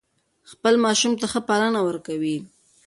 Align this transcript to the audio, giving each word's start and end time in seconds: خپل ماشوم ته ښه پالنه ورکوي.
خپل 0.51 0.73
ماشوم 0.83 1.13
ته 1.19 1.25
ښه 1.31 1.39
پالنه 1.47 1.79
ورکوي. 1.87 2.37